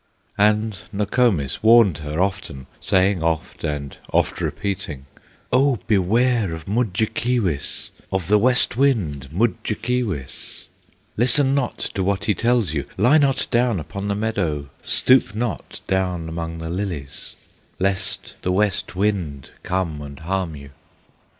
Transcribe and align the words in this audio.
And 0.39 0.79
Nokomis 0.91 1.61
warned 1.61 1.99
her 1.99 2.19
often, 2.23 2.65
Saying 2.79 3.21
oft, 3.21 3.63
and 3.63 3.97
oft 4.11 4.41
repeating, 4.41 5.05
"Oh, 5.53 5.77
beware 5.85 6.53
of 6.53 6.65
Mudjekeewis, 6.65 7.91
Of 8.11 8.27
the 8.27 8.39
West 8.39 8.75
Wind, 8.75 9.31
Mudjekeewis; 9.31 10.69
Listen 11.17 11.53
not 11.53 11.77
to 11.93 12.03
what 12.03 12.25
he 12.25 12.33
tells 12.33 12.73
you; 12.73 12.85
Lie 12.97 13.19
not 13.19 13.45
down 13.51 13.79
upon 13.79 14.07
the 14.07 14.15
meadow, 14.15 14.69
Stoop 14.83 15.35
not 15.35 15.81
down 15.85 16.27
among 16.27 16.57
the 16.57 16.71
lilies, 16.71 17.35
Lest 17.77 18.33
the 18.41 18.51
West 18.51 18.95
Wind 18.95 19.51
come 19.61 20.01
and 20.01 20.21
harm 20.21 20.55
you!" 20.55 20.71